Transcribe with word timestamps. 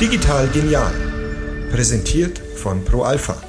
Digital 0.00 0.46
genial. 0.52 0.92
Präsentiert 1.72 2.38
von 2.38 2.84
ProAlpha. 2.84 3.42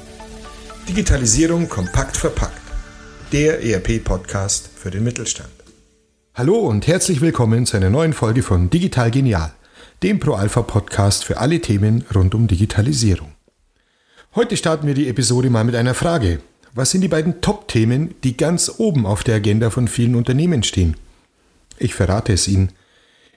Digitalisierung 0.88 1.68
kompakt 1.68 2.16
verpackt. 2.16 2.60
Der 3.30 3.62
ERP-Podcast 3.62 4.70
für 4.74 4.90
den 4.90 5.04
Mittelstand. 5.04 5.52
Hallo 6.34 6.56
und 6.56 6.88
herzlich 6.88 7.20
willkommen 7.20 7.64
zu 7.64 7.76
einer 7.76 7.90
neuen 7.90 8.12
Folge 8.12 8.42
von 8.42 8.70
Digital 8.70 9.12
Genial, 9.12 9.52
dem 10.02 10.18
ProAlpha-Podcast 10.18 11.24
für 11.24 11.38
alle 11.38 11.60
Themen 11.60 12.04
rund 12.12 12.34
um 12.34 12.48
Digitalisierung. 12.48 13.32
Heute 14.34 14.56
starten 14.56 14.88
wir 14.88 14.94
die 14.94 15.08
Episode 15.08 15.48
mal 15.48 15.62
mit 15.62 15.76
einer 15.76 15.94
Frage. 15.94 16.40
Was 16.74 16.90
sind 16.90 17.02
die 17.02 17.08
beiden 17.08 17.40
Top-Themen, 17.40 18.16
die 18.24 18.36
ganz 18.36 18.72
oben 18.78 19.06
auf 19.06 19.22
der 19.22 19.36
Agenda 19.36 19.70
von 19.70 19.86
vielen 19.86 20.16
Unternehmen 20.16 20.64
stehen? 20.64 20.96
Ich 21.78 21.94
verrate 21.94 22.32
es 22.32 22.48
Ihnen. 22.48 22.72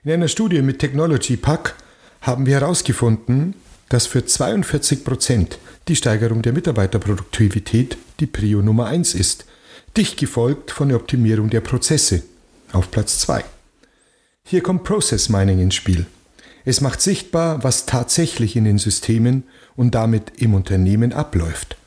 In 0.06 0.12
einer 0.12 0.28
Studie 0.28 0.62
mit 0.62 0.78
Technology 0.78 1.36
Pack 1.36 1.74
haben 2.22 2.46
wir 2.46 2.60
herausgefunden, 2.60 3.56
dass 3.90 4.06
für 4.06 4.24
42 4.24 5.04
Prozent 5.04 5.58
die 5.88 5.96
Steigerung 5.96 6.44
der 6.44 6.54
Mitarbeiterproduktivität 6.54 7.98
die 8.20 8.28
Prio 8.28 8.62
Nummer 8.62 8.86
1 8.86 9.16
ist, 9.16 9.46
dicht 9.98 10.18
gefolgt 10.18 10.70
von 10.70 10.90
der 10.90 10.98
Optimierung 10.98 11.50
der 11.50 11.62
Prozesse 11.62 12.22
auf 12.72 12.92
Platz 12.92 13.18
2. 13.22 13.46
Hier 14.44 14.62
kommt 14.62 14.84
Process 14.84 15.30
Mining 15.30 15.60
ins 15.60 15.74
Spiel. 15.74 16.06
Es 16.66 16.82
macht 16.82 17.02
sichtbar, 17.02 17.64
was 17.64 17.88
tatsächlich 17.88 18.56
in 18.56 18.66
den 18.66 18.78
Systemen 18.78 19.46
und 19.76 19.96
damit 19.96 20.34
im 20.38 20.54
Unternehmen 20.54 21.14
abläuft. 21.14 21.78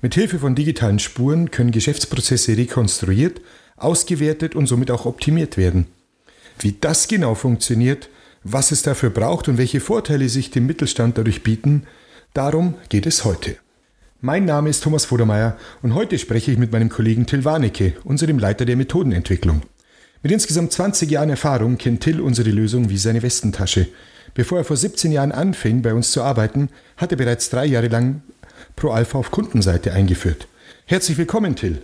Mit 0.00 0.14
Hilfe 0.14 0.38
von 0.38 0.54
digitalen 0.54 1.00
Spuren 1.00 1.50
können 1.50 1.72
Geschäftsprozesse 1.72 2.56
rekonstruiert, 2.56 3.40
ausgewertet 3.76 4.54
und 4.54 4.68
somit 4.68 4.92
auch 4.92 5.06
optimiert 5.06 5.56
werden. 5.56 5.88
Wie 6.58 6.76
das 6.80 7.08
genau 7.08 7.34
funktioniert, 7.34 8.08
was 8.42 8.72
es 8.72 8.82
dafür 8.82 9.10
braucht 9.10 9.48
und 9.48 9.58
welche 9.58 9.80
Vorteile 9.80 10.28
sich 10.28 10.50
dem 10.50 10.66
Mittelstand 10.66 11.18
dadurch 11.18 11.42
bieten, 11.42 11.86
darum 12.34 12.74
geht 12.88 13.06
es 13.06 13.24
heute. 13.24 13.56
Mein 14.20 14.44
Name 14.44 14.70
ist 14.70 14.82
Thomas 14.82 15.04
Vodermeier 15.04 15.58
und 15.82 15.94
heute 15.94 16.18
spreche 16.18 16.50
ich 16.50 16.58
mit 16.58 16.72
meinem 16.72 16.88
Kollegen 16.88 17.26
Till 17.26 17.44
Warnecke, 17.44 17.94
unserem 18.04 18.38
Leiter 18.38 18.64
der 18.64 18.76
Methodenentwicklung. 18.76 19.62
Mit 20.22 20.32
insgesamt 20.32 20.72
20 20.72 21.10
Jahren 21.10 21.28
Erfahrung 21.28 21.76
kennt 21.76 22.00
Till 22.00 22.20
unsere 22.20 22.50
Lösung 22.50 22.88
wie 22.88 22.96
seine 22.96 23.22
Westentasche. 23.22 23.88
Bevor 24.32 24.58
er 24.58 24.64
vor 24.64 24.78
17 24.78 25.12
Jahren 25.12 25.32
anfing, 25.32 25.82
bei 25.82 25.92
uns 25.92 26.10
zu 26.10 26.22
arbeiten, 26.22 26.70
hat 26.96 27.10
er 27.10 27.18
bereits 27.18 27.50
drei 27.50 27.66
Jahre 27.66 27.88
lang 27.88 28.22
ProAlpha 28.76 29.18
auf 29.18 29.30
Kundenseite 29.30 29.92
eingeführt. 29.92 30.48
Herzlich 30.86 31.18
willkommen, 31.18 31.56
Till. 31.56 31.82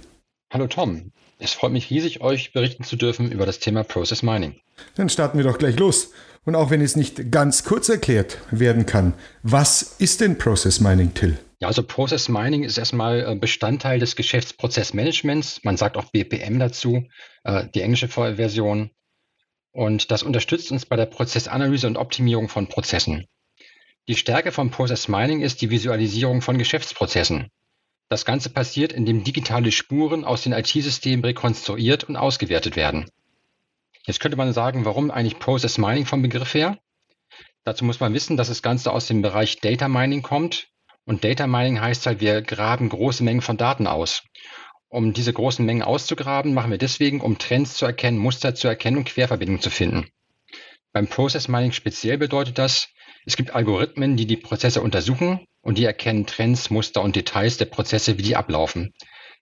Hallo 0.50 0.66
Tom, 0.66 1.12
es 1.40 1.52
freut 1.52 1.72
mich 1.72 1.90
riesig, 1.90 2.20
euch 2.20 2.52
berichten 2.52 2.84
zu 2.84 2.96
dürfen 2.96 3.32
über 3.32 3.46
das 3.46 3.58
Thema 3.58 3.82
Process 3.82 4.22
Mining. 4.22 4.60
Dann 4.94 5.08
starten 5.08 5.38
wir 5.38 5.44
doch 5.44 5.58
gleich 5.58 5.78
los. 5.78 6.12
Und 6.44 6.54
auch 6.54 6.70
wenn 6.70 6.80
es 6.80 6.96
nicht 6.96 7.30
ganz 7.30 7.64
kurz 7.64 7.88
erklärt 7.88 8.38
werden 8.50 8.86
kann, 8.86 9.12
was 9.42 9.82
ist 9.98 10.20
denn 10.20 10.38
Process 10.38 10.80
Mining, 10.80 11.12
Till? 11.12 11.38
Ja, 11.58 11.68
also 11.68 11.82
Process 11.82 12.30
Mining 12.30 12.64
ist 12.64 12.78
erstmal 12.78 13.20
äh, 13.20 13.34
Bestandteil 13.34 13.98
des 13.98 14.16
Geschäftsprozessmanagements. 14.16 15.60
Man 15.64 15.76
sagt 15.76 15.98
auch 15.98 16.06
BPM 16.06 16.58
dazu, 16.58 17.06
äh, 17.44 17.66
die 17.74 17.82
englische 17.82 18.08
Version. 18.08 18.90
Und 19.72 20.10
das 20.10 20.22
unterstützt 20.22 20.72
uns 20.72 20.86
bei 20.86 20.96
der 20.96 21.06
Prozessanalyse 21.06 21.86
und 21.86 21.98
Optimierung 21.98 22.48
von 22.48 22.68
Prozessen. 22.68 23.26
Die 24.08 24.16
Stärke 24.16 24.50
von 24.50 24.70
Process 24.70 25.08
Mining 25.08 25.42
ist 25.42 25.60
die 25.60 25.70
Visualisierung 25.70 26.40
von 26.40 26.56
Geschäftsprozessen. 26.56 27.48
Das 28.10 28.24
Ganze 28.24 28.50
passiert, 28.50 28.92
indem 28.92 29.22
digitale 29.22 29.70
Spuren 29.70 30.24
aus 30.24 30.42
den 30.42 30.52
IT-Systemen 30.52 31.24
rekonstruiert 31.24 32.02
und 32.02 32.16
ausgewertet 32.16 32.74
werden. 32.74 33.08
Jetzt 34.04 34.18
könnte 34.18 34.36
man 34.36 34.52
sagen, 34.52 34.84
warum 34.84 35.12
eigentlich 35.12 35.38
Process 35.38 35.78
Mining 35.78 36.06
vom 36.06 36.20
Begriff 36.20 36.52
her? 36.52 36.76
Dazu 37.62 37.84
muss 37.84 38.00
man 38.00 38.12
wissen, 38.12 38.36
dass 38.36 38.48
das 38.48 38.62
Ganze 38.62 38.92
aus 38.92 39.06
dem 39.06 39.22
Bereich 39.22 39.60
Data 39.60 39.86
Mining 39.86 40.22
kommt. 40.22 40.66
Und 41.04 41.22
Data 41.22 41.46
Mining 41.46 41.80
heißt 41.80 42.04
halt, 42.06 42.20
wir 42.20 42.42
graben 42.42 42.88
große 42.88 43.22
Mengen 43.22 43.42
von 43.42 43.56
Daten 43.56 43.86
aus. 43.86 44.24
Um 44.88 45.12
diese 45.12 45.32
großen 45.32 45.64
Mengen 45.64 45.82
auszugraben, 45.82 46.52
machen 46.52 46.72
wir 46.72 46.78
deswegen, 46.78 47.20
um 47.20 47.38
Trends 47.38 47.74
zu 47.74 47.86
erkennen, 47.86 48.18
Muster 48.18 48.56
zu 48.56 48.66
erkennen 48.66 48.96
und 48.96 49.04
Querverbindungen 49.04 49.62
zu 49.62 49.70
finden. 49.70 50.08
Beim 50.92 51.06
Process 51.06 51.46
Mining 51.46 51.70
speziell 51.70 52.18
bedeutet 52.18 52.58
das, 52.58 52.88
es 53.24 53.36
gibt 53.36 53.54
Algorithmen, 53.54 54.16
die 54.16 54.26
die 54.26 54.36
Prozesse 54.36 54.82
untersuchen 54.82 55.46
und 55.62 55.78
die 55.78 55.84
erkennen 55.84 56.26
Trends, 56.26 56.70
Muster 56.70 57.02
und 57.02 57.16
Details 57.16 57.56
der 57.56 57.66
Prozesse, 57.66 58.18
wie 58.18 58.22
die 58.22 58.36
ablaufen. 58.36 58.92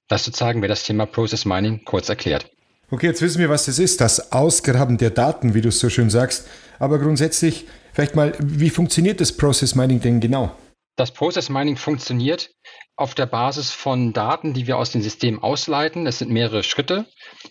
Das 0.09 0.25
sozusagen 0.25 0.63
wäre 0.63 0.71
das 0.71 0.85
Thema 0.85 1.07
Process 1.07 1.45
Mining 1.45 1.85
kurz 1.85 2.09
erklärt. 2.09 2.51
Okay, 2.91 3.07
jetzt 3.07 3.21
wissen 3.21 3.39
wir, 3.39 3.51
was 3.51 3.67
das 3.67 3.79
ist, 3.79 4.01
das 4.01 4.33
Ausgraben 4.33 4.97
der 4.97 5.11
Daten, 5.11 5.53
wie 5.53 5.61
du 5.61 5.69
es 5.69 5.79
so 5.79 5.91
schön 5.91 6.09
sagst. 6.09 6.49
Aber 6.79 6.99
grundsätzlich, 6.99 7.67
vielleicht 7.93 8.17
mal, 8.17 8.33
wie 8.41 8.71
funktioniert 8.71 9.21
das 9.21 9.33
Process 9.33 9.75
Mining 9.75 10.01
denn 10.01 10.21
genau? 10.21 10.57
Das 10.97 11.13
Process 11.13 11.51
Mining 11.51 11.77
funktioniert 11.77 12.51
auf 12.97 13.15
der 13.15 13.27
Basis 13.27 13.71
von 13.71 14.13
Daten, 14.13 14.55
die 14.55 14.67
wir 14.67 14.79
aus 14.79 14.91
dem 14.91 15.03
System 15.03 15.43
ausleiten. 15.43 16.07
Es 16.07 16.19
sind 16.19 16.31
mehrere 16.31 16.63
Schritte. 16.63 17.07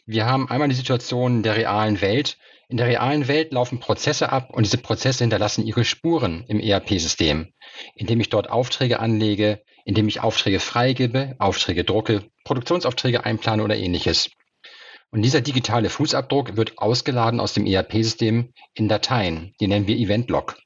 Wir 0.06 0.26
haben 0.26 0.50
einmal 0.50 0.68
die 0.68 0.76
Situation 0.76 1.44
der 1.44 1.56
realen 1.56 2.02
Welt. 2.02 2.38
In 2.70 2.76
der 2.76 2.88
realen 2.88 3.30
Welt 3.30 3.54
laufen 3.54 3.80
Prozesse 3.80 4.30
ab 4.30 4.50
und 4.52 4.66
diese 4.66 4.78
Prozesse 4.78 5.24
hinterlassen 5.24 5.66
ihre 5.66 5.86
Spuren 5.86 6.44
im 6.50 6.60
ERP-System, 6.60 7.54
indem 7.96 8.20
ich 8.20 8.28
dort 8.28 8.50
Aufträge 8.50 9.00
anlege, 9.00 9.64
indem 9.86 10.10
ich 10.10 10.20
Aufträge 10.20 10.60
freigebe, 10.60 11.36
Aufträge 11.40 11.86
drucke, 11.86 12.26
Produktionsaufträge 12.44 13.24
einplane 13.24 13.64
oder 13.64 13.78
ähnliches. 13.78 14.30
Und 15.12 15.22
dieser 15.22 15.40
digitale 15.40 15.90
Fußabdruck 15.90 16.58
wird 16.58 16.78
ausgeladen 16.78 17.40
aus 17.40 17.54
dem 17.54 17.66
ERP-System 17.66 18.52
in 18.74 18.90
Dateien, 18.90 19.56
die 19.62 19.68
nennen 19.68 19.88
wir 19.88 19.96
Event-Log. 19.96 20.58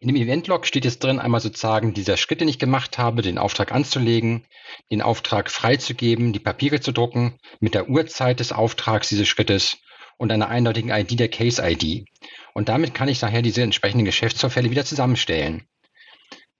In 0.00 0.08
dem 0.08 0.16
Event-Log 0.16 0.66
steht 0.66 0.84
jetzt 0.84 1.02
drin 1.02 1.18
einmal 1.18 1.40
sozusagen 1.40 1.94
dieser 1.94 2.18
Schritt, 2.18 2.42
den 2.42 2.48
ich 2.48 2.58
gemacht 2.58 2.98
habe, 2.98 3.22
den 3.22 3.38
Auftrag 3.38 3.72
anzulegen, 3.72 4.44
den 4.90 5.00
Auftrag 5.00 5.50
freizugeben, 5.50 6.34
die 6.34 6.40
Papiere 6.40 6.80
zu 6.80 6.92
drucken, 6.92 7.38
mit 7.58 7.72
der 7.72 7.88
Uhrzeit 7.88 8.40
des 8.40 8.52
Auftrags 8.52 9.08
dieses 9.08 9.28
Schrittes 9.28 9.78
und 10.18 10.32
einer 10.32 10.48
eindeutigen 10.48 10.90
ID 10.90 11.18
der 11.18 11.28
Case-ID. 11.28 12.06
Und 12.54 12.68
damit 12.68 12.94
kann 12.94 13.08
ich 13.08 13.20
nachher 13.20 13.42
diese 13.42 13.62
entsprechenden 13.62 14.04
Geschäftsvorfälle 14.04 14.70
wieder 14.70 14.84
zusammenstellen. 14.84 15.66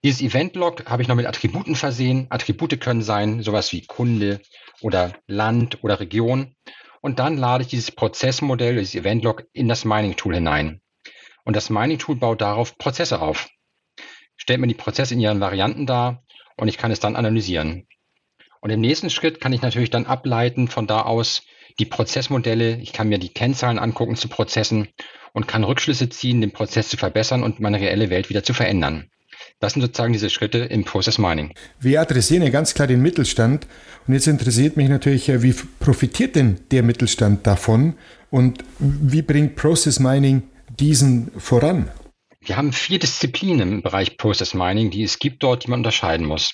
Dieses 0.03 0.21
Event-Log 0.21 0.85
habe 0.87 1.03
ich 1.03 1.09
noch 1.09 1.17
mit 1.17 1.27
Attributen 1.27 1.77
versehen. 1.77 2.27
Attribute 2.29 2.79
können 2.79 3.03
sein 3.03 3.43
sowas 3.43 3.73
wie 3.73 3.87
Kunde 3.87 4.41
oder 4.83 5.15
Land 5.27 5.83
oder 5.83 5.99
Region. 5.99 6.55
Und 7.01 7.19
dann 7.19 7.39
lade 7.39 7.63
ich 7.63 7.69
dieses 7.69 7.91
Prozessmodell, 7.91 8.77
dieses 8.77 8.95
Event-Log 8.95 9.45
in 9.53 9.69
das 9.69 9.85
Mining-Tool 9.85 10.35
hinein. 10.35 10.83
Und 11.45 11.57
das 11.57 11.71
Mining-Tool 11.71 12.17
baut 12.17 12.41
darauf 12.41 12.77
Prozesse 12.77 13.21
auf. 13.21 13.49
Stellt 14.37 14.61
mir 14.61 14.67
die 14.67 14.75
Prozesse 14.75 15.15
in 15.15 15.21
ihren 15.21 15.41
Varianten 15.41 15.87
dar 15.87 16.23
und 16.57 16.69
ich 16.69 16.79
kann 16.79 16.91
es 16.91 17.01
dann 17.01 17.17
analysieren. 17.17 17.87
Und 18.61 18.71
im 18.71 18.81
nächsten 18.81 19.11
Schritt 19.11 19.41
kann 19.41 19.53
ich 19.53 19.63
natürlich 19.63 19.91
dann 19.91 20.07
ableiten 20.07 20.69
von 20.69 20.87
da 20.87 21.03
aus, 21.03 21.43
die 21.79 21.87
Prozessmodelle, 21.87 22.77
ich 22.77 22.93
kann 22.93 23.09
mir 23.09 23.19
die 23.19 23.33
Kennzahlen 23.33 23.79
angucken 23.79 24.17
zu 24.17 24.29
Prozessen 24.29 24.89
und 25.33 25.49
kann 25.49 25.65
Rückschlüsse 25.65 26.09
ziehen, 26.09 26.41
den 26.41 26.53
Prozess 26.53 26.89
zu 26.89 26.97
verbessern 26.97 27.43
und 27.43 27.61
meine 27.61 27.81
reelle 27.81 28.11
Welt 28.11 28.31
wieder 28.31 28.45
zu 28.45 28.55
verändern. 28.55 29.11
Das 29.61 29.73
sind 29.73 29.83
sozusagen 29.83 30.13
diese 30.13 30.31
Schritte 30.31 30.59
im 30.59 30.85
Process 30.85 31.19
Mining. 31.19 31.55
Wir 31.81 32.01
adressieren 32.01 32.43
ja 32.43 32.51
ganz 32.51 32.75
klar 32.75 32.87
den 32.87 33.03
Mittelstand. 33.03 33.67
Und 34.07 34.15
jetzt 34.15 34.27
interessiert 34.27 34.77
mich 34.77 34.89
natürlich, 34.89 35.29
äh, 35.29 35.43
wie 35.43 35.55
profitiert 35.81 36.37
denn 36.37 36.61
der 36.71 36.83
Mittelstand 36.83 37.47
davon 37.47 37.95
und 38.31 38.65
wie 38.79 39.23
bringt 39.23 39.57
Process 39.57 39.99
Mining 39.99 40.43
diesen 40.79 41.31
voran? 41.39 41.91
Wir 42.41 42.57
haben 42.57 42.73
vier 42.73 42.99
Disziplinen 42.99 43.73
im 43.73 43.83
Bereich 43.83 44.19
Process 44.19 44.55
Mining, 44.55 44.91
die 44.91 45.03
es 45.03 45.19
gibt 45.19 45.43
dort, 45.43 45.65
die 45.65 45.71
man 45.71 45.81
unterscheiden 45.81 46.27
muss. 46.27 46.53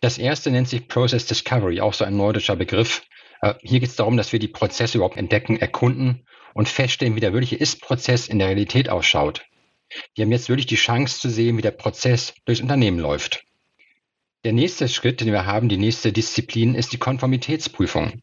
Das 0.00 0.18
erste 0.18 0.50
nennt 0.50 0.68
sich 0.68 0.88
Process 0.88 1.26
Discovery, 1.26 1.80
auch 1.80 1.94
so 1.94 2.04
ein 2.04 2.16
neudeutscher 2.16 2.56
Begriff. 2.56 3.02
Äh, 3.40 3.54
hier 3.62 3.80
geht 3.80 3.90
es 3.90 3.96
darum, 3.96 4.16
dass 4.16 4.32
wir 4.32 4.38
die 4.38 4.48
Prozesse 4.48 4.98
überhaupt 4.98 5.16
entdecken, 5.16 5.56
erkunden 5.56 6.26
und 6.54 6.68
feststellen, 6.68 7.16
wie 7.16 7.20
der 7.20 7.32
wirkliche 7.32 7.56
Ist-Prozess 7.56 8.28
in 8.28 8.38
der 8.38 8.48
Realität 8.48 8.88
ausschaut. 8.88 9.44
Wir 10.14 10.24
haben 10.24 10.32
jetzt 10.32 10.48
wirklich 10.48 10.66
die 10.66 10.76
Chance 10.76 11.18
zu 11.18 11.28
sehen, 11.28 11.56
wie 11.56 11.62
der 11.62 11.72
Prozess 11.72 12.34
durchs 12.44 12.60
Unternehmen 12.60 12.98
läuft. 12.98 13.44
Der 14.44 14.52
nächste 14.52 14.88
Schritt, 14.88 15.20
den 15.20 15.32
wir 15.32 15.46
haben, 15.46 15.68
die 15.68 15.76
nächste 15.76 16.12
Disziplin, 16.12 16.74
ist 16.74 16.92
die 16.92 16.98
Konformitätsprüfung. 16.98 18.20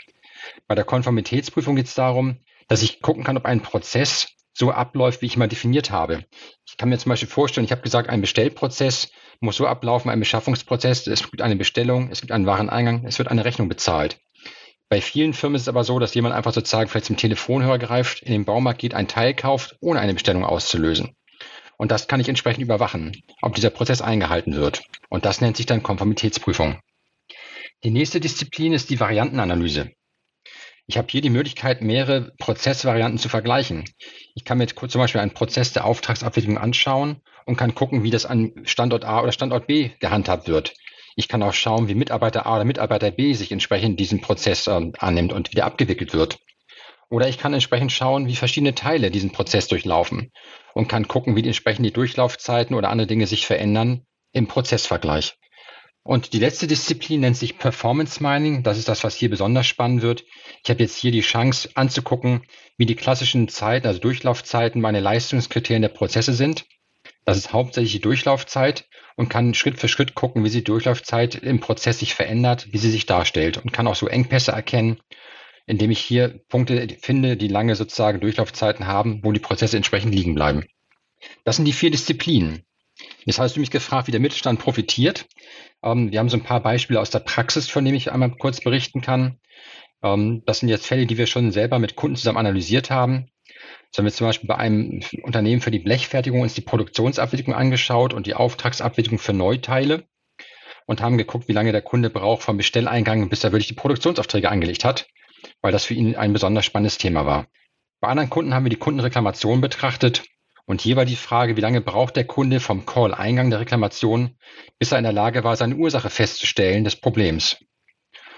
Bei 0.68 0.76
der 0.76 0.86
Konformitätsprüfung 0.86 1.76
geht 1.76 1.88
es 1.88 1.94
darum, 1.94 2.38
dass 2.68 2.82
ich 2.82 3.02
gucken 3.02 3.24
kann, 3.24 3.38
ob 3.38 3.46
ein 3.46 3.62
Prozess 3.62 4.28
so 4.54 4.72
abläuft, 4.72 5.22
wie 5.22 5.28
ich 5.28 5.38
mal 5.38 5.48
definiert 5.48 5.92
habe. 5.92 6.26
Ich 6.66 6.78
kann 6.78 6.90
mir 6.90 6.98
zum 6.98 7.12
Beispiel 7.12 7.30
vorstellen, 7.30 7.66
ich 7.66 7.72
habe 7.72 7.84
gesagt, 7.84 8.10
ein 8.10 8.22
Bestellprozess 8.22 9.12
muss 9.40 9.58
so 9.58 9.68
ablaufen, 9.68 10.10
ein 10.10 10.20
Beschaffungsprozess, 10.20 11.06
es 11.06 11.30
gibt 11.30 11.44
eine 11.44 11.56
Bestellung, 11.56 12.10
es 12.10 12.22
gibt 12.22 12.32
einen 12.32 12.48
Wareneingang, 12.48 13.06
es 13.06 13.20
wird 13.20 13.28
eine 13.28 13.46
Rechnung 13.46 13.70
bezahlt. 13.70 14.20
Bei 14.90 15.02
vielen 15.02 15.34
Firmen 15.34 15.56
ist 15.56 15.64
es 15.64 15.68
aber 15.68 15.84
so, 15.84 16.00
dass 16.00 16.14
jemand 16.14 16.34
einfach 16.34 16.54
sozusagen 16.54 16.90
vielleicht 16.90 17.08
zum 17.08 17.18
Telefonhörer 17.18 17.78
greift, 17.78 18.22
in 18.22 18.32
den 18.32 18.46
Baumarkt 18.46 18.80
geht, 18.80 18.94
ein 18.94 19.10
Teil 19.10 19.34
kauft, 19.34 19.76
ohne 19.82 20.00
eine 20.00 20.14
Bestellung 20.14 20.46
auszulösen. 20.46 21.16
Und 21.78 21.92
das 21.92 22.08
kann 22.08 22.20
ich 22.20 22.30
entsprechend 22.30 22.64
überwachen, 22.64 23.22
ob 23.42 23.54
dieser 23.54 23.70
Prozess 23.70 24.02
eingehalten 24.02 24.56
wird. 24.56 24.84
Und 25.10 25.26
das 25.26 25.42
nennt 25.42 25.58
sich 25.58 25.66
dann 25.66 25.84
Konformitätsprüfung. 25.84 26.80
Die 27.84 27.92
nächste 27.92 28.20
Disziplin 28.20 28.74
ist 28.74 28.90
die 28.90 29.00
Variantenanalyse. 29.00 29.92
Ich 30.88 30.98
habe 30.98 31.10
hier 31.12 31.22
die 31.22 31.30
Möglichkeit, 31.30 31.82
mehrere 31.82 32.34
Prozessvarianten 32.40 33.20
zu 33.20 33.28
vergleichen. 33.28 33.84
Ich 34.36 34.46
kann 34.46 34.58
mir 34.58 34.68
zum 34.68 35.02
Beispiel 35.02 35.20
einen 35.20 35.34
Prozess 35.34 35.74
der 35.74 35.84
Auftragsabwicklung 35.84 36.58
anschauen 36.58 37.22
und 37.46 37.58
kann 37.58 37.76
gucken, 37.76 38.04
wie 38.04 38.10
das 38.10 38.26
an 38.26 38.54
Standort 38.64 39.04
A 39.04 39.22
oder 39.22 39.34
Standort 39.34 39.68
B 39.68 39.92
gehandhabt 40.00 40.48
wird. 40.48 40.74
Ich 41.20 41.28
kann 41.28 41.42
auch 41.42 41.54
schauen, 41.56 41.88
wie 41.88 41.96
Mitarbeiter 41.96 42.46
A 42.46 42.58
oder 42.58 42.64
Mitarbeiter 42.64 43.10
B 43.10 43.34
sich 43.34 43.52
entsprechend 43.52 44.00
diesen 44.00 44.22
Prozess 44.22 44.68
äh, 44.68 44.92
annimmt 45.00 45.34
und 45.34 45.50
wie 45.50 45.56
der 45.56 45.66
abgewickelt 45.66 46.14
wird. 46.14 46.38
Oder 47.10 47.28
ich 47.28 47.40
kann 47.40 47.56
entsprechend 47.56 47.92
schauen, 47.92 48.28
wie 48.28 48.36
verschiedene 48.36 48.76
Teile 48.76 49.10
diesen 49.10 49.32
Prozess 49.32 49.68
durchlaufen 49.68 50.32
und 50.76 50.88
kann 50.88 51.08
gucken, 51.08 51.36
wie 51.36 51.44
entsprechend 51.44 51.88
die 51.88 51.92
Durchlaufzeiten 51.92 52.76
oder 52.76 52.92
andere 52.92 53.08
Dinge 53.08 53.26
sich 53.26 53.48
verändern 53.48 54.06
im 54.32 54.46
Prozessvergleich. 54.46 55.38
Und 56.04 56.34
die 56.34 56.40
letzte 56.40 56.68
Disziplin 56.68 57.22
nennt 57.22 57.36
sich 57.36 57.58
Performance 57.58 58.22
Mining. 58.22 58.62
Das 58.62 58.78
ist 58.78 58.88
das, 58.88 59.04
was 59.04 59.16
hier 59.16 59.32
besonders 59.32 59.66
spannend 59.66 60.04
wird. 60.04 60.24
Ich 60.64 60.70
habe 60.70 60.84
jetzt 60.84 60.98
hier 60.98 61.12
die 61.12 61.22
Chance 61.22 61.72
anzugucken, 61.74 62.44
wie 62.78 62.86
die 62.86 62.96
klassischen 62.96 63.48
Zeiten, 63.48 63.88
also 63.88 64.00
Durchlaufzeiten, 64.00 64.80
meine 64.82 65.00
Leistungskriterien 65.00 65.82
der 65.82 65.90
Prozesse 65.90 66.34
sind. 66.34 66.66
Das 67.28 67.38
ist 67.38 67.54
hauptsächlich 67.54 67.92
die 67.92 68.02
Durchlaufzeit 68.02 68.88
und 69.16 69.30
kann 69.30 69.54
Schritt 69.54 69.80
für 69.80 69.88
Schritt 69.88 70.16
gucken, 70.16 70.44
wie 70.44 70.50
die 70.50 70.64
Durchlaufzeit 70.64 71.36
im 71.36 71.60
Prozess 71.60 72.00
sich 72.00 72.16
verändert, 72.16 72.68
wie 72.72 72.80
sie 72.80 72.90
sich 72.90 73.06
darstellt 73.06 73.58
und 73.58 73.72
kann 73.72 73.86
auch 73.86 73.96
so 73.96 74.08
Engpässe 74.08 74.52
erkennen 74.52 75.00
indem 75.68 75.92
ich 75.92 76.00
hier 76.00 76.40
Punkte 76.48 76.88
finde, 77.00 77.38
die 77.38 77.50
lange 77.50 77.76
sozusagen 77.76 78.22
Durchlaufzeiten 78.22 78.88
haben, 78.88 79.20
wo 79.24 79.34
die 79.34 79.40
Prozesse 79.40 79.78
entsprechend 79.78 80.16
liegen 80.16 80.34
bleiben. 80.34 80.66
Das 81.44 81.58
sind 81.58 81.66
die 81.66 81.74
vier 81.74 81.92
Disziplinen. 81.92 82.64
Jetzt 83.26 83.38
hast 83.38 83.56
du 83.56 83.60
mich 83.60 83.70
gefragt, 83.70 84.08
wie 84.08 84.12
der 84.12 84.22
Mittelstand 84.22 84.60
profitiert. 84.60 85.28
Ähm, 85.84 86.12
wir 86.12 86.20
haben 86.20 86.30
so 86.30 86.38
ein 86.38 86.44
paar 86.44 86.62
Beispiele 86.62 87.00
aus 87.00 87.12
der 87.12 87.20
Praxis, 87.20 87.70
von 87.70 87.86
denen 87.86 87.98
ich 87.98 88.12
einmal 88.12 88.32
kurz 88.32 88.62
berichten 88.62 89.02
kann. 89.02 89.40
Ähm, 90.02 90.42
das 90.46 90.60
sind 90.60 90.70
jetzt 90.70 90.88
Fälle, 90.88 91.06
die 91.06 91.18
wir 91.18 91.28
schon 91.28 91.52
selber 91.52 91.80
mit 91.80 91.96
Kunden 91.96 92.16
zusammen 92.16 92.40
analysiert 92.40 92.90
haben. 92.90 93.28
So 93.98 94.02
haben 94.02 94.06
wir 94.06 94.14
zum 94.14 94.28
Beispiel 94.28 94.48
bei 94.48 94.58
einem 94.58 95.02
Unternehmen 95.24 95.60
für 95.60 95.72
die 95.72 95.80
Blechfertigung 95.80 96.42
uns 96.42 96.54
die 96.54 96.62
Produktionsabwicklung 96.62 97.56
angeschaut 97.56 98.14
und 98.14 98.28
die 98.28 98.36
Auftragsabwicklung 98.36 99.18
für 99.18 99.34
Neuteile 99.34 100.04
und 100.86 101.02
haben 101.02 101.18
geguckt, 101.18 101.48
wie 101.48 101.54
lange 101.54 101.72
der 101.72 101.82
Kunde 101.82 102.10
braucht 102.10 102.44
vom 102.44 102.58
Bestelleingang, 102.58 103.28
bis 103.28 103.44
er 103.44 103.52
wirklich 103.52 103.68
die 103.68 103.74
Produktionsaufträge 103.74 104.50
angelegt 104.50 104.86
hat 104.86 105.08
weil 105.62 105.72
das 105.72 105.86
für 105.86 105.94
ihn 105.94 106.16
ein 106.16 106.34
besonders 106.34 106.66
spannendes 106.66 106.98
Thema 106.98 107.26
war. 107.26 107.48
Bei 108.00 108.10
anderen 108.10 108.30
Kunden 108.30 108.54
haben 108.54 108.66
wir 108.66 108.70
die 108.70 108.78
Kundenreklamation 108.78 109.62
betrachtet 109.62 110.24
und 110.66 110.82
hier 110.82 110.96
war 110.96 111.06
die 111.06 111.16
Frage, 111.16 111.56
wie 111.56 111.62
lange 111.62 111.82
braucht 111.82 112.16
der 112.16 112.26
Kunde 112.26 112.60
vom 112.60 112.86
Call-Eingang 112.86 113.50
der 113.50 113.60
Reklamation, 113.60 114.38
bis 114.80 114.92
er 114.92 114.98
in 114.98 115.04
der 115.04 115.14
Lage 115.14 115.44
war, 115.44 115.56
seine 115.56 115.76
Ursache 115.76 116.10
festzustellen 116.10 116.84
des 116.84 116.96
Problems. 116.98 117.58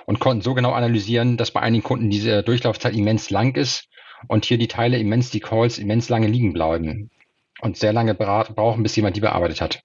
Und 0.06 0.20
konnten 0.20 0.42
so 0.42 0.54
genau 0.54 0.72
analysieren, 0.72 1.38
dass 1.38 1.52
bei 1.52 1.60
einigen 1.60 1.84
Kunden 1.84 2.10
diese 2.10 2.42
Durchlaufzeit 2.42 2.96
immens 2.96 3.30
lang 3.30 3.56
ist 3.56 3.89
und 4.28 4.46
hier 4.46 4.58
die 4.58 4.68
Teile 4.68 4.98
immens, 4.98 5.30
die 5.30 5.40
Calls 5.40 5.78
immens 5.78 6.10
lange 6.10 6.28
liegen 6.28 6.54
bleiben 6.54 7.10
und 7.62 7.78
sehr 7.78 7.94
lange 7.94 8.14
brauchen, 8.14 8.84
bis 8.84 8.96
jemand 8.96 9.16
die 9.16 9.22
bearbeitet 9.22 9.62
hat. 9.62 9.82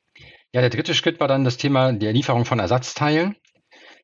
Ja, 0.52 0.60
der 0.60 0.70
dritte 0.70 0.94
Schritt 0.94 1.20
war 1.20 1.28
dann 1.28 1.44
das 1.44 1.56
Thema 1.56 1.92
der 1.92 2.12
Lieferung 2.12 2.44
von 2.44 2.60
Ersatzteilen. 2.60 3.36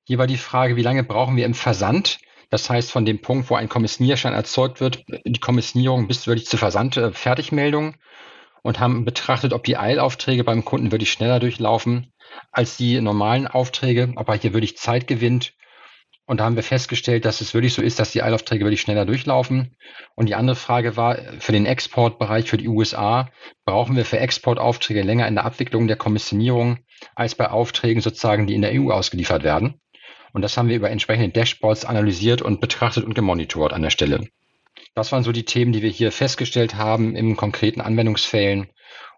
Hier 0.04 0.18
war 0.18 0.26
die 0.26 0.36
Frage, 0.36 0.76
wie 0.76 0.82
lange 0.82 1.04
brauchen 1.04 1.36
wir 1.36 1.46
im 1.46 1.54
Versand, 1.54 2.18
das 2.50 2.68
heißt, 2.68 2.90
von 2.90 3.04
dem 3.04 3.20
Punkt, 3.20 3.48
wo 3.48 3.54
ein 3.54 3.68
Kommissionierschein 3.68 4.34
erzeugt 4.34 4.80
wird, 4.80 5.04
die 5.24 5.38
Kommissionierung 5.38 6.08
bis 6.08 6.26
wirklich 6.26 6.46
zur 6.46 6.58
Versand 6.58 6.96
äh, 6.96 7.12
Fertigmeldung 7.12 7.94
und 8.62 8.80
haben 8.80 9.04
betrachtet, 9.04 9.52
ob 9.52 9.62
die 9.64 9.76
Eilaufträge 9.76 10.44
beim 10.44 10.64
Kunden 10.64 10.90
wirklich 10.90 11.12
schneller 11.12 11.38
durchlaufen 11.38 12.12
als 12.52 12.76
die 12.76 13.00
normalen 13.00 13.46
Aufträge, 13.46 14.12
ob 14.16 14.28
er 14.28 14.34
hier 14.34 14.52
wirklich 14.52 14.76
Zeit 14.76 15.06
gewinnt. 15.06 15.54
Und 16.30 16.36
da 16.36 16.44
haben 16.44 16.54
wir 16.54 16.62
festgestellt, 16.62 17.24
dass 17.24 17.40
es 17.40 17.54
wirklich 17.54 17.74
so 17.74 17.82
ist, 17.82 17.98
dass 17.98 18.12
die 18.12 18.22
Eilaufträge 18.22 18.64
wirklich 18.64 18.82
schneller 18.82 19.04
durchlaufen. 19.04 19.74
Und 20.14 20.28
die 20.28 20.36
andere 20.36 20.54
Frage 20.54 20.96
war, 20.96 21.18
für 21.40 21.50
den 21.50 21.66
Exportbereich, 21.66 22.48
für 22.48 22.56
die 22.56 22.68
USA, 22.68 23.28
brauchen 23.64 23.96
wir 23.96 24.04
für 24.04 24.20
Exportaufträge 24.20 25.02
länger 25.02 25.26
in 25.26 25.34
der 25.34 25.44
Abwicklung 25.44 25.88
der 25.88 25.96
Kommissionierung 25.96 26.78
als 27.16 27.34
bei 27.34 27.50
Aufträgen 27.50 28.00
sozusagen, 28.00 28.46
die 28.46 28.54
in 28.54 28.62
der 28.62 28.70
EU 28.74 28.92
ausgeliefert 28.92 29.42
werden. 29.42 29.80
Und 30.32 30.42
das 30.42 30.56
haben 30.56 30.68
wir 30.68 30.76
über 30.76 30.88
entsprechende 30.88 31.30
Dashboards 31.30 31.84
analysiert 31.84 32.42
und 32.42 32.60
betrachtet 32.60 33.02
und 33.02 33.14
gemonitort 33.14 33.72
an 33.72 33.82
der 33.82 33.90
Stelle. 33.90 34.28
Das 34.94 35.10
waren 35.10 35.24
so 35.24 35.32
die 35.32 35.44
Themen, 35.44 35.72
die 35.72 35.82
wir 35.82 35.90
hier 35.90 36.12
festgestellt 36.12 36.76
haben 36.76 37.16
im 37.16 37.36
konkreten 37.36 37.80
Anwendungsfällen 37.80 38.68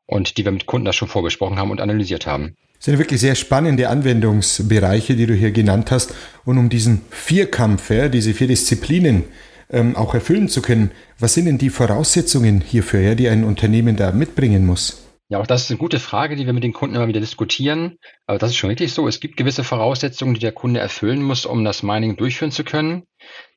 und 0.06 0.38
die 0.38 0.47
wir 0.47 0.53
mit 0.53 0.65
Kunden 0.65 0.87
das 0.87 0.97
schon 0.97 1.08
vorbesprochen 1.08 1.58
haben 1.58 1.73
und 1.73 1.82
analysiert 1.82 2.26
haben. 2.26 2.56
Das 2.82 2.87
sind 2.87 2.99
wirklich 2.99 3.20
sehr 3.20 3.37
spannende 3.37 3.88
Anwendungsbereiche, 3.88 5.14
die 5.14 5.26
du 5.26 5.34
hier 5.34 5.52
genannt 5.52 5.93
hast. 5.93 6.17
Und 6.44 6.58
um 6.58 6.69
diesen 6.69 7.02
Vierkampf, 7.11 7.90
ja, 7.90 8.08
diese 8.08 8.34
vier 8.34 8.49
Disziplinen 8.49 9.23
ähm, 9.70 9.94
auch 9.94 10.14
erfüllen 10.14 10.49
zu 10.49 10.62
können, 10.62 10.90
was 11.17 11.34
sind 11.34 11.44
denn 11.44 11.58
die 11.58 11.70
Voraussetzungen 11.70 12.61
hierfür, 12.61 12.99
ja, 12.99 13.14
die 13.14 13.29
ein 13.29 13.44
Unternehmen 13.44 13.94
da 13.94 14.11
mitbringen 14.11 14.67
muss? 14.67 15.06
Ja, 15.29 15.38
auch 15.38 15.46
das 15.46 15.62
ist 15.62 15.70
eine 15.70 15.79
gute 15.79 16.00
Frage, 16.00 16.34
die 16.34 16.44
wir 16.44 16.52
mit 16.52 16.64
den 16.64 16.73
Kunden 16.73 16.96
immer 16.96 17.06
wieder 17.06 17.20
diskutieren. 17.20 17.99
Aber 18.26 18.40
das 18.40 18.50
ist 18.50 18.56
schon 18.56 18.70
wirklich 18.70 18.93
so. 18.93 19.06
Es 19.06 19.20
gibt 19.20 19.37
gewisse 19.37 19.62
Voraussetzungen, 19.62 20.34
die 20.34 20.40
der 20.40 20.50
Kunde 20.50 20.81
erfüllen 20.81 21.23
muss, 21.23 21.46
um 21.46 21.64
das 21.64 21.84
Mining 21.84 22.17
durchführen 22.17 22.50
zu 22.50 22.64
können. 22.64 23.05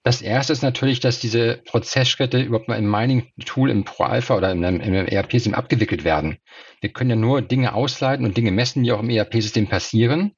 Das 0.06 0.22
erste 0.22 0.54
ist 0.54 0.62
natürlich, 0.62 1.00
dass 1.00 1.20
diese 1.20 1.62
Prozessschritte 1.66 2.40
überhaupt 2.40 2.68
mal 2.68 2.78
im 2.78 2.90
Mining-Tool 2.90 3.72
im 3.72 3.84
Pro-Alpha 3.84 4.38
oder 4.38 4.52
im, 4.52 4.64
im 4.64 4.94
ERP-System 4.94 5.56
abgewickelt 5.56 6.04
werden. 6.04 6.38
Wir 6.80 6.94
können 6.94 7.10
ja 7.10 7.16
nur 7.16 7.42
Dinge 7.42 7.74
ausleiten 7.74 8.24
und 8.24 8.38
Dinge 8.38 8.52
messen, 8.52 8.84
die 8.84 8.92
auch 8.92 9.02
im 9.02 9.10
ERP-System 9.10 9.68
passieren. 9.68 10.34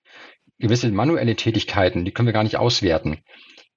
Gewisse 0.58 0.90
manuelle 0.90 1.36
Tätigkeiten, 1.36 2.06
die 2.06 2.12
können 2.12 2.28
wir 2.28 2.34
gar 2.34 2.44
nicht 2.44 2.58
auswerten 2.58 3.19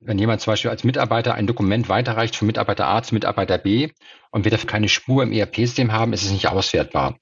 wenn 0.01 0.19
jemand 0.19 0.41
zum 0.41 0.53
Beispiel 0.53 0.71
als 0.71 0.83
Mitarbeiter 0.83 1.35
ein 1.35 1.47
Dokument 1.47 1.89
weiterreicht 1.89 2.35
von 2.35 2.47
Mitarbeiter 2.47 2.89
A 2.89 3.03
zu 3.03 3.15
Mitarbeiter 3.15 3.59
B 3.59 3.91
und 4.31 4.45
wir 4.45 4.51
dafür 4.51 4.69
keine 4.69 4.89
Spur 4.89 5.23
im 5.23 5.33
ERP-System 5.33 5.93
haben, 5.93 6.13
ist 6.13 6.25
es 6.25 6.33
nicht 6.33 6.49
auswertbar. 6.49 7.19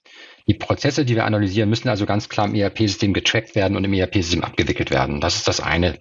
Die 0.46 0.54
Prozesse, 0.54 1.04
die 1.04 1.14
wir 1.14 1.24
analysieren, 1.24 1.68
müssen 1.68 1.88
also 1.88 2.06
ganz 2.06 2.28
klar 2.28 2.46
im 2.46 2.54
ERP-System 2.54 3.12
getrackt 3.12 3.54
werden 3.54 3.76
und 3.76 3.84
im 3.84 3.92
ERP-System 3.92 4.44
abgewickelt 4.44 4.90
werden. 4.90 5.20
Das 5.20 5.36
ist 5.36 5.48
das 5.48 5.60
eine. 5.60 5.98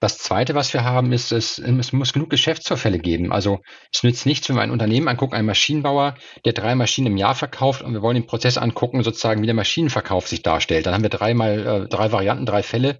Das 0.00 0.18
zweite, 0.18 0.54
was 0.54 0.72
wir 0.72 0.84
haben, 0.84 1.12
ist, 1.12 1.32
es, 1.32 1.58
es 1.58 1.92
muss 1.92 2.12
genug 2.12 2.30
Geschäftsvorfälle 2.30 3.00
geben. 3.00 3.32
Also 3.32 3.58
es 3.92 4.04
nützt 4.04 4.26
nichts, 4.26 4.48
wenn 4.48 4.54
wir 4.54 4.62
ein 4.62 4.70
Unternehmen 4.70 5.08
angucken, 5.08 5.34
einen 5.34 5.46
Maschinenbauer, 5.46 6.14
der 6.44 6.52
drei 6.52 6.76
Maschinen 6.76 7.08
im 7.08 7.16
Jahr 7.16 7.34
verkauft 7.34 7.82
und 7.82 7.94
wir 7.94 8.02
wollen 8.02 8.14
den 8.14 8.26
Prozess 8.26 8.58
angucken, 8.58 9.02
sozusagen, 9.02 9.42
wie 9.42 9.46
der 9.46 9.56
Maschinenverkauf 9.56 10.28
sich 10.28 10.42
darstellt. 10.42 10.86
Dann 10.86 10.94
haben 10.94 11.02
wir 11.02 11.10
dreimal 11.10 11.66
äh, 11.66 11.88
drei 11.88 12.12
Varianten, 12.12 12.46
drei 12.46 12.62
Fälle. 12.62 12.98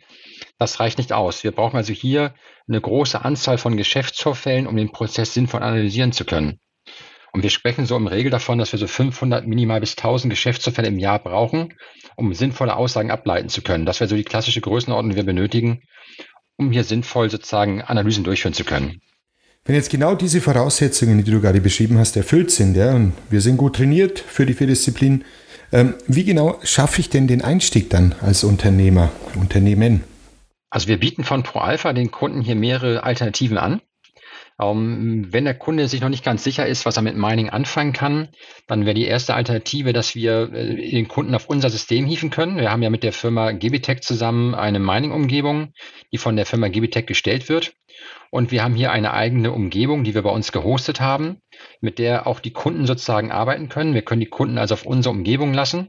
Das 0.59 0.81
reicht 0.81 0.99
nicht 0.99 1.13
aus. 1.13 1.45
Wir 1.45 1.53
brauchen 1.53 1.77
also 1.77 1.93
hier 1.93 2.35
eine 2.69 2.81
große 2.81 3.25
Anzahl 3.25 3.59
von 3.59 3.77
Geschäftsvorfällen, 3.77 4.67
um 4.67 4.77
den 4.77 4.91
Prozess 4.91 5.35
sinnvoll 5.35 5.63
analysieren 5.63 6.11
zu 6.11 6.25
können. 6.25 6.59
Und 7.33 7.45
wir 7.45 7.51
sprechen 7.51 7.87
so 7.87 7.97
im 7.97 8.09
Regel 8.09 8.33
davon, 8.33 8.59
dass 8.59 8.73
wir 8.73 8.79
so 8.79 8.89
500 8.89 9.47
minimal 9.47 9.79
bis 9.79 9.97
1000 9.97 10.33
Geschäftsvorfälle 10.33 10.89
im 10.89 10.99
Jahr 10.99 11.21
brauchen, 11.21 11.75
um 12.17 12.35
sinnvolle 12.35 12.75
Aussagen 12.75 13.13
ableiten 13.13 13.49
zu 13.49 13.63
können. 13.63 13.87
Das 13.87 14.01
wäre 14.01 14.09
so 14.09 14.17
die 14.17 14.25
klassische 14.25 14.61
Größenordnung, 14.61 15.11
die 15.11 15.17
wir 15.17 15.25
benötigen, 15.25 15.83
um 16.59 16.71
hier 16.71 16.85
sinnvoll 16.85 17.31
sozusagen 17.31 17.81
Analysen 17.83 18.25
durchführen 18.25 18.53
zu 18.53 18.65
können. 18.65 19.01
Wenn 19.65 19.75
jetzt 19.75 19.91
genau 19.91 20.15
diese 20.15 20.41
Voraussetzungen, 20.41 21.23
die 21.25 21.31
du 21.31 21.41
gerade 21.41 21.61
beschrieben 21.61 21.99
hast, 21.99 22.17
erfüllt 22.17 22.51
sind, 22.51 22.77
ja, 22.77 22.95
und 22.95 23.13
wir 23.31 23.41
sind 23.41 23.57
gut 23.57 23.77
trainiert 23.77 24.19
für 24.19 24.47
die 24.47 24.55
vier 24.55 24.67
Disziplinen, 24.67 25.25
ähm, 25.73 25.95
wie 26.07 26.25
genau 26.25 26.59
schaffe 26.63 27.01
ich 27.01 27.11
denn 27.11 27.27
den 27.27 27.43
Einstieg 27.43 27.91
dann 27.91 28.15
als 28.21 28.45
Unternehmer, 28.45 29.11
Unternehmen? 29.35 30.05
Also 30.71 30.89
wir 30.89 30.99
bieten 30.99 31.25
von 31.25 31.43
ProAlpha 31.43 31.93
den 31.93 32.11
Kunden 32.11 32.41
hier 32.41 32.55
mehrere 32.55 33.03
Alternativen 33.03 33.59
an. 33.59 33.81
Ähm, 34.61 35.27
wenn 35.31 35.45
der 35.45 35.55
Kunde 35.55 35.87
sich 35.89 36.01
noch 36.01 36.09
nicht 36.09 36.25
ganz 36.25 36.43
sicher 36.43 36.67
ist, 36.67 36.85
was 36.85 36.97
er 36.97 37.03
mit 37.03 37.17
Mining 37.17 37.49
anfangen 37.49 37.93
kann, 37.93 38.29
dann 38.67 38.87
wäre 38.87 38.95
die 38.95 39.07
erste 39.07 39.35
Alternative, 39.35 39.93
dass 39.93 40.15
wir 40.15 40.53
äh, 40.53 40.91
den 40.91 41.09
Kunden 41.09 41.35
auf 41.35 41.49
unser 41.49 41.71
System 41.71 42.07
hieven 42.07 42.31
können. 42.31 42.57
Wir 42.57 42.71
haben 42.71 42.83
ja 42.83 42.91
mit 42.91 43.05
der 43.05 43.13
Firma 43.13 43.53
Gbitech 43.53 44.01
zusammen 44.01 44.55
eine 44.55 44.81
Mining-Umgebung, 44.81 45.73
die 46.13 46.19
von 46.19 46.37
der 46.37 46.47
Firma 46.47 46.69
Gbitech 46.69 47.07
gestellt 47.07 47.49
wird. 47.49 47.75
Und 48.31 48.51
wir 48.51 48.63
haben 48.63 48.75
hier 48.75 48.93
eine 48.93 49.15
eigene 49.15 49.53
Umgebung, 49.53 50.05
die 50.05 50.15
wir 50.15 50.23
bei 50.23 50.31
uns 50.31 50.53
gehostet 50.53 51.01
haben, 51.01 51.41
mit 51.81 51.99
der 51.99 52.27
auch 52.27 52.41
die 52.41 52.53
Kunden 52.53 52.87
sozusagen 52.87 53.33
arbeiten 53.33 53.69
können. 53.69 53.95
Wir 53.95 54.03
können 54.03 54.21
die 54.21 54.27
Kunden 54.27 54.59
also 54.59 54.75
auf 54.75 54.85
unsere 54.85 55.15
Umgebung 55.15 55.55
lassen 55.55 55.89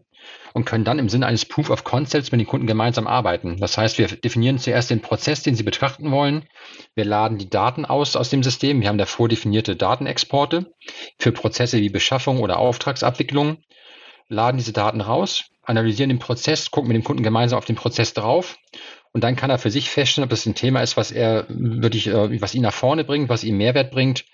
und 0.53 0.65
können 0.65 0.83
dann 0.83 0.99
im 0.99 1.09
Sinne 1.09 1.27
eines 1.27 1.45
Proof 1.45 1.69
of 1.69 1.83
Concepts 1.83 2.31
mit 2.31 2.41
den 2.41 2.47
Kunden 2.47 2.67
gemeinsam 2.67 3.07
arbeiten. 3.07 3.57
Das 3.57 3.77
heißt, 3.77 3.97
wir 3.97 4.07
definieren 4.07 4.57
zuerst 4.57 4.89
den 4.89 5.01
Prozess, 5.01 5.43
den 5.43 5.55
sie 5.55 5.63
betrachten 5.63 6.11
wollen. 6.11 6.45
Wir 6.95 7.05
laden 7.05 7.37
die 7.37 7.49
Daten 7.49 7.85
aus 7.85 8.15
aus 8.15 8.29
dem 8.29 8.43
System. 8.43 8.81
Wir 8.81 8.89
haben 8.89 8.97
da 8.97 9.05
vordefinierte 9.05 9.75
Datenexporte 9.75 10.73
für 11.19 11.31
Prozesse 11.31 11.79
wie 11.79 11.89
Beschaffung 11.89 12.39
oder 12.39 12.57
Auftragsabwicklung, 12.57 13.57
laden 14.27 14.57
diese 14.57 14.73
Daten 14.73 15.01
raus, 15.01 15.45
analysieren 15.63 16.09
den 16.09 16.19
Prozess, 16.19 16.71
gucken 16.71 16.87
mit 16.87 16.95
dem 16.95 17.03
Kunden 17.03 17.23
gemeinsam 17.23 17.57
auf 17.57 17.65
den 17.65 17.75
Prozess 17.75 18.13
drauf 18.13 18.57
und 19.11 19.23
dann 19.23 19.35
kann 19.35 19.49
er 19.49 19.57
für 19.57 19.71
sich 19.71 19.89
feststellen, 19.89 20.25
ob 20.25 20.29
das 20.29 20.45
ein 20.45 20.55
Thema 20.55 20.81
ist, 20.81 20.97
was 20.97 21.11
er 21.11 21.45
wirklich, 21.49 22.07
äh, 22.07 22.41
was 22.41 22.53
ihn 22.53 22.61
nach 22.61 22.73
vorne 22.73 23.03
bringt, 23.03 23.29
was 23.29 23.43
ihm 23.43 23.57
Mehrwert 23.57 23.91
bringt 23.91 24.25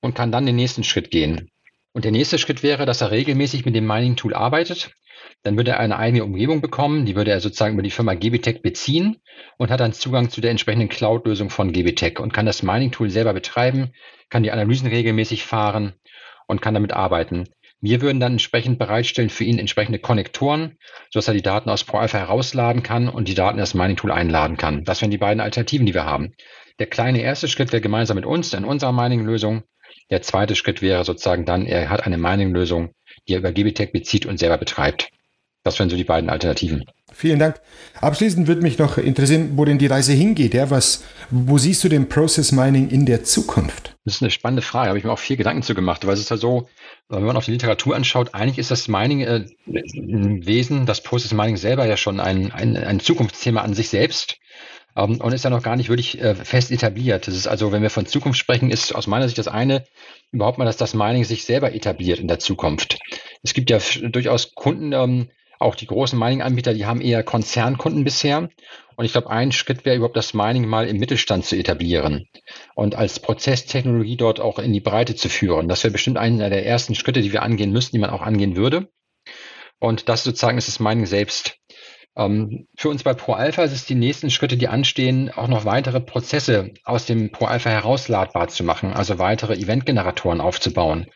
und 0.00 0.14
kann 0.14 0.32
dann 0.32 0.46
den 0.46 0.56
nächsten 0.56 0.84
Schritt 0.84 1.10
gehen. 1.10 1.50
Und 1.92 2.04
der 2.04 2.12
nächste 2.12 2.38
Schritt 2.38 2.62
wäre, 2.62 2.86
dass 2.86 3.00
er 3.00 3.10
regelmäßig 3.10 3.64
mit 3.64 3.74
dem 3.74 3.86
Mining-Tool 3.86 4.34
arbeitet. 4.34 4.92
dann 5.42 5.56
würde 5.56 5.72
er 5.72 5.80
eine 5.80 5.98
eigene 5.98 6.24
Umgebung 6.24 6.60
bekommen, 6.60 7.06
die 7.06 7.14
würde 7.14 7.30
er 7.30 7.40
sozusagen 7.40 7.74
über 7.74 7.82
die 7.82 7.90
Firma 7.90 8.14
GBTech 8.14 8.60
beziehen 8.62 9.18
und 9.56 9.70
hat 9.70 9.80
dann 9.80 9.92
Zugang 9.92 10.30
zu 10.30 10.40
der 10.40 10.50
entsprechenden 10.50 10.88
Cloud-Lösung 10.88 11.50
von 11.50 11.72
GBTech 11.72 12.18
und 12.18 12.32
kann 12.32 12.46
das 12.46 12.62
Mining-Tool 12.62 13.10
selber 13.10 13.32
betreiben, 13.32 13.92
kann 14.30 14.42
die 14.42 14.50
Analysen 14.50 14.88
regelmäßig 14.88 15.44
fahren 15.44 15.94
und 16.46 16.60
kann 16.60 16.74
damit 16.74 16.92
arbeiten. 16.92 17.48
Wir 17.80 18.00
würden 18.00 18.18
dann 18.18 18.32
entsprechend 18.32 18.80
bereitstellen 18.80 19.30
für 19.30 19.44
ihn 19.44 19.60
entsprechende 19.60 20.00
Konnektoren, 20.00 20.76
sodass 21.10 21.28
er 21.28 21.34
die 21.34 21.42
Daten 21.42 21.70
aus 21.70 21.84
ProAlpha 21.84 22.18
herausladen 22.18 22.82
kann 22.82 23.08
und 23.08 23.28
die 23.28 23.34
Daten 23.34 23.58
in 23.58 23.60
das 23.60 23.74
Mining-Tool 23.74 24.10
einladen 24.10 24.56
kann. 24.56 24.82
Das 24.82 25.00
wären 25.00 25.12
die 25.12 25.18
beiden 25.18 25.40
Alternativen, 25.40 25.86
die 25.86 25.94
wir 25.94 26.04
haben. 26.04 26.34
Der 26.80 26.88
kleine 26.88 27.20
erste 27.20 27.46
Schritt 27.46 27.72
wäre 27.72 27.80
gemeinsam 27.80 28.16
mit 28.16 28.26
uns 28.26 28.52
in 28.52 28.64
unserer 28.64 28.92
Mining-Lösung. 28.92 29.62
Der 30.10 30.22
zweite 30.22 30.56
Schritt 30.56 30.82
wäre 30.82 31.04
sozusagen 31.04 31.44
dann, 31.44 31.66
er 31.66 31.90
hat 31.90 32.04
eine 32.04 32.18
Mining-Lösung, 32.18 32.90
die 33.26 33.34
er 33.34 33.38
über 33.38 33.52
GBTech 33.52 33.92
bezieht 33.92 34.26
und 34.26 34.38
selber 34.38 34.58
betreibt. 34.58 35.10
Das 35.64 35.78
wären 35.78 35.90
so 35.90 35.96
die 35.96 36.04
beiden 36.04 36.30
Alternativen. 36.30 36.84
Vielen 37.12 37.38
Dank. 37.38 37.60
Abschließend 38.00 38.46
würde 38.46 38.62
mich 38.62 38.78
noch 38.78 38.96
interessieren, 38.96 39.52
wo 39.56 39.64
denn 39.64 39.78
die 39.78 39.86
Reise 39.86 40.12
hingeht. 40.12 40.54
Ja, 40.54 40.70
was, 40.70 41.04
wo 41.30 41.58
siehst 41.58 41.82
du 41.84 41.88
den 41.88 42.08
Process 42.08 42.52
Mining 42.52 42.88
in 42.88 43.06
der 43.06 43.24
Zukunft? 43.24 43.96
Das 44.04 44.14
ist 44.14 44.22
eine 44.22 44.30
spannende 44.30 44.62
Frage. 44.62 44.84
Da 44.84 44.88
habe 44.90 44.98
ich 44.98 45.04
mir 45.04 45.12
auch 45.12 45.18
viel 45.18 45.36
Gedanken 45.36 45.62
zu 45.62 45.74
gemacht, 45.74 46.06
weil 46.06 46.14
es 46.14 46.20
ist 46.20 46.30
ja 46.30 46.36
so, 46.36 46.68
wenn 47.08 47.24
man 47.24 47.36
auf 47.36 47.44
die 47.44 47.50
Literatur 47.50 47.96
anschaut, 47.96 48.34
eigentlich 48.34 48.58
ist 48.58 48.70
das 48.70 48.88
Mining 48.88 49.20
äh, 49.20 49.44
im 49.66 50.46
Wesen, 50.46 50.86
das 50.86 51.02
Process 51.02 51.32
Mining 51.32 51.56
selber 51.56 51.86
ja 51.86 51.96
schon 51.96 52.20
ein, 52.20 52.52
ein, 52.52 52.76
ein 52.76 53.00
Zukunftsthema 53.00 53.60
an 53.60 53.74
sich 53.74 53.88
selbst 53.88 54.38
ähm, 54.98 55.20
und 55.20 55.32
ist 55.32 55.44
ja 55.44 55.50
noch 55.50 55.62
gar 55.62 55.76
nicht 55.76 55.88
wirklich 55.88 56.20
äh, 56.20 56.34
fest 56.34 56.70
etabliert. 56.72 57.28
Das 57.28 57.34
ist 57.34 57.46
also, 57.46 57.72
wenn 57.72 57.82
wir 57.82 57.90
von 57.90 58.06
Zukunft 58.06 58.38
sprechen, 58.38 58.70
ist 58.70 58.94
aus 58.94 59.06
meiner 59.06 59.26
Sicht 59.26 59.38
das 59.38 59.48
eine 59.48 59.84
überhaupt 60.32 60.58
mal, 60.58 60.64
dass 60.64 60.76
das 60.76 60.94
Mining 60.94 61.24
sich 61.24 61.44
selber 61.44 61.72
etabliert 61.72 62.18
in 62.18 62.28
der 62.28 62.38
Zukunft. 62.38 62.98
Es 63.42 63.54
gibt 63.54 63.70
ja 63.70 63.78
durchaus 64.02 64.54
Kunden, 64.54 64.92
ähm, 64.92 65.30
auch 65.60 65.74
die 65.74 65.86
großen 65.86 66.18
Mining-Anbieter, 66.18 66.74
die 66.74 66.86
haben 66.86 67.00
eher 67.00 67.22
Konzernkunden 67.22 68.04
bisher. 68.04 68.48
Und 68.96 69.04
ich 69.04 69.12
glaube, 69.12 69.30
ein 69.30 69.52
Schritt 69.52 69.84
wäre 69.84 69.96
überhaupt 69.96 70.16
das 70.16 70.34
Mining 70.34 70.66
mal 70.66 70.86
im 70.88 70.98
Mittelstand 70.98 71.44
zu 71.44 71.56
etablieren 71.56 72.28
und 72.74 72.96
als 72.96 73.20
Prozesstechnologie 73.20 74.16
dort 74.16 74.40
auch 74.40 74.58
in 74.58 74.72
die 74.72 74.80
Breite 74.80 75.14
zu 75.14 75.28
führen. 75.28 75.68
Das 75.68 75.84
wäre 75.84 75.92
bestimmt 75.92 76.16
einer 76.16 76.50
der 76.50 76.66
ersten 76.66 76.96
Schritte, 76.96 77.22
die 77.22 77.32
wir 77.32 77.42
angehen 77.42 77.72
müssten, 77.72 77.96
die 77.96 78.00
man 78.00 78.10
auch 78.10 78.22
angehen 78.22 78.56
würde. 78.56 78.88
Und 79.78 80.08
das 80.08 80.24
sozusagen 80.24 80.58
ist 80.58 80.66
das 80.68 80.80
Mining 80.80 81.06
selbst. 81.06 81.57
Ähm, 82.18 82.66
für 82.76 82.88
uns 82.88 83.04
bei 83.04 83.14
ProAlpha 83.14 83.62
ist 83.62 83.72
es 83.72 83.86
die 83.86 83.94
nächsten 83.94 84.28
Schritte, 84.28 84.56
die 84.56 84.68
anstehen, 84.68 85.30
auch 85.30 85.46
noch 85.46 85.64
weitere 85.64 86.00
Prozesse 86.00 86.72
aus 86.84 87.06
dem 87.06 87.30
ProAlpha 87.30 87.70
herausladbar 87.70 88.48
zu 88.48 88.64
machen, 88.64 88.92
also 88.92 89.18
weitere 89.18 89.54
Eventgeneratoren 89.54 90.40
aufzubauen. 90.40 91.06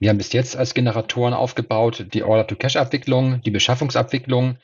Wir 0.00 0.10
haben 0.10 0.18
bis 0.18 0.32
jetzt 0.32 0.56
als 0.56 0.74
Generatoren 0.74 1.34
aufgebaut 1.34 2.06
die 2.12 2.24
Order-to-Cash-Abwicklung, 2.24 3.40
die 3.42 3.52
Beschaffungsabwicklung, 3.52 4.58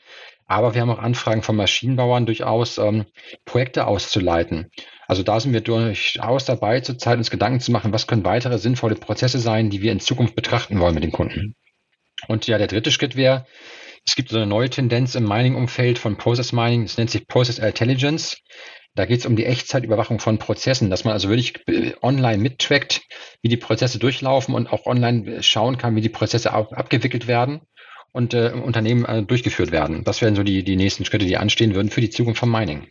aber 0.45 0.73
wir 0.73 0.81
haben 0.81 0.89
auch 0.89 0.99
Anfragen 0.99 1.41
von 1.41 1.55
Maschinenbauern 1.55 2.25
durchaus, 2.25 2.77
ähm, 2.77 3.05
Projekte 3.45 3.87
auszuleiten. 3.87 4.69
Also 5.07 5.23
da 5.23 5.39
sind 5.39 5.53
wir 5.53 5.61
durchaus 5.61 6.43
dabei, 6.43 6.81
zurzeit 6.81 7.17
uns 7.17 7.31
Gedanken 7.31 7.61
zu 7.61 7.71
machen, 7.71 7.93
was 7.93 8.07
können 8.07 8.25
weitere 8.25 8.57
sinnvolle 8.57 8.95
Prozesse 8.95 9.39
sein, 9.39 9.69
die 9.69 9.81
wir 9.81 9.93
in 9.93 10.01
Zukunft 10.01 10.35
betrachten 10.35 10.79
wollen 10.81 10.95
mit 10.95 11.03
den 11.03 11.13
Kunden. 11.13 11.55
Und 12.27 12.47
ja, 12.47 12.57
der 12.57 12.67
dritte 12.67 12.91
Schritt 12.91 13.15
wäre, 13.15 13.45
es 14.05 14.15
gibt 14.15 14.29
so 14.29 14.37
eine 14.37 14.47
neue 14.47 14.69
Tendenz 14.69 15.15
im 15.15 15.27
Mining-Umfeld 15.27 15.99
von 15.99 16.17
Process 16.17 16.51
Mining, 16.51 16.83
das 16.83 16.97
nennt 16.97 17.11
sich 17.11 17.27
Process 17.27 17.59
Intelligence. 17.59 18.37
Da 18.93 19.05
geht 19.05 19.21
es 19.21 19.25
um 19.25 19.37
die 19.37 19.45
Echtzeitüberwachung 19.45 20.19
von 20.19 20.37
Prozessen, 20.37 20.89
dass 20.89 21.05
man 21.05 21.13
also 21.13 21.29
wirklich 21.29 21.65
äh, 21.67 21.93
online 22.01 22.39
mittrackt, 22.39 23.01
wie 23.41 23.47
die 23.47 23.57
Prozesse 23.57 23.99
durchlaufen 23.99 24.53
und 24.53 24.71
auch 24.73 24.85
online 24.85 25.41
schauen 25.41 25.77
kann, 25.77 25.95
wie 25.95 26.01
die 26.01 26.09
Prozesse 26.09 26.51
ab, 26.51 26.73
abgewickelt 26.73 27.27
werden 27.27 27.61
und 28.11 28.33
äh, 28.33 28.49
im 28.49 28.61
Unternehmen 28.61 29.05
äh, 29.05 29.23
durchgeführt 29.23 29.71
werden. 29.71 30.03
Das 30.03 30.21
wären 30.21 30.35
so 30.35 30.43
die, 30.43 30.63
die 30.63 30.75
nächsten 30.75 31.05
Schritte, 31.05 31.25
die 31.25 31.37
anstehen 31.37 31.73
würden 31.73 31.89
für 31.89 32.01
die 32.01 32.09
Zukunft 32.09 32.39
von 32.39 32.51
Mining. 32.51 32.87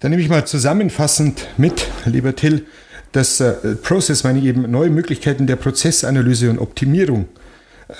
Dann 0.00 0.10
nehme 0.10 0.22
ich 0.22 0.30
mal 0.30 0.46
zusammenfassend 0.46 1.46
mit, 1.58 1.86
lieber 2.06 2.34
Till, 2.34 2.66
dass 3.12 3.40
äh, 3.40 3.76
Process 3.76 4.24
Mining 4.24 4.44
eben 4.44 4.70
neue 4.70 4.90
Möglichkeiten 4.90 5.46
der 5.46 5.56
Prozessanalyse 5.56 6.48
und 6.48 6.58
Optimierung 6.58 7.28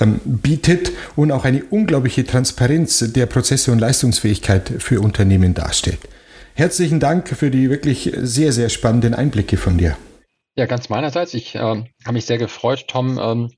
ähm, 0.01 0.21
bietet 0.25 0.93
und 1.17 1.33
auch 1.33 1.45
eine 1.45 1.65
unglaubliche 1.65 2.25
Transparenz 2.25 2.99
der 3.13 3.27
Prozesse 3.27 3.73
und 3.73 3.79
Leistungsfähigkeit 3.79 4.73
für 4.79 5.01
Unternehmen 5.01 5.55
darstellt. 5.55 6.01
Herzlichen 6.55 7.01
Dank 7.01 7.29
für 7.29 7.51
die 7.51 7.69
wirklich 7.69 8.13
sehr, 8.17 8.53
sehr 8.53 8.69
spannenden 8.69 9.15
Einblicke 9.15 9.57
von 9.57 9.77
dir. 9.77 9.97
Ja, 10.57 10.67
ganz 10.67 10.89
meinerseits. 10.89 11.35
Ich 11.35 11.57
äh, 11.57 11.59
habe 11.59 12.13
mich 12.13 12.27
sehr 12.27 12.39
gefreut, 12.39 12.87
Tom, 12.87 13.19
ähm, 13.21 13.51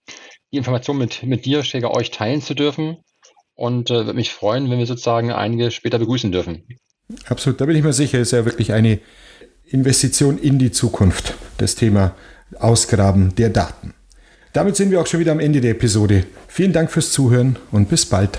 die 0.52 0.56
Information 0.56 0.97
mit, 0.97 1.23
mit 1.23 1.45
dir, 1.45 1.62
Schäger, 1.62 1.90
euch 1.90 2.11
teilen 2.11 2.40
zu 2.40 2.54
dürfen 2.54 2.97
und 3.54 3.90
äh, 3.90 3.95
würde 3.95 4.14
mich 4.14 4.33
freuen, 4.33 4.71
wenn 4.71 4.78
wir 4.78 4.87
sozusagen 4.87 5.30
einige 5.30 5.71
später 5.71 5.99
begrüßen 5.99 6.33
dürfen. 6.33 6.66
Absolut, 7.26 7.61
da 7.61 7.66
bin 7.66 7.76
ich 7.76 7.83
mir 7.83 7.92
sicher, 7.92 8.18
ist 8.18 8.33
ja 8.33 8.45
wirklich 8.45 8.73
eine 8.73 8.99
Investition 9.64 10.38
in 10.38 10.59
die 10.59 10.71
Zukunft, 10.71 11.35
das 11.59 11.75
Thema 11.75 12.14
Ausgraben 12.59 13.35
der 13.35 13.50
Daten. 13.50 13.95
Damit 14.57 14.75
sind 14.75 14.91
wir 14.91 15.03
auch 15.03 15.07
schon 15.07 15.21
wieder 15.21 15.33
am 15.33 15.39
Ende 15.39 15.61
der 15.61 15.73
Episode. 15.73 16.25
Vielen 16.49 16.73
Dank 16.73 16.91
fürs 16.91 17.13
Zuhören 17.13 17.59
und 17.73 17.91
bis 17.91 18.07
bald. 18.07 18.39